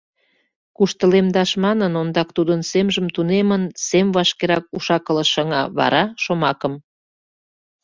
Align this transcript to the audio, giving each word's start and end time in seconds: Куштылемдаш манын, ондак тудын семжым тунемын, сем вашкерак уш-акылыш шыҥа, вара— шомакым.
Куштылемдаш 0.75 1.51
манын, 1.63 1.93
ондак 2.01 2.29
тудын 2.37 2.61
семжым 2.71 3.07
тунемын, 3.15 3.63
сем 3.87 4.07
вашкерак 4.15 4.65
уш-акылыш 4.77 5.29
шыҥа, 5.33 5.61
вара— 5.77 6.03
шомакым. 6.23 6.73